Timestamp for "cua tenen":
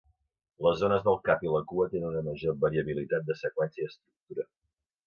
1.73-2.09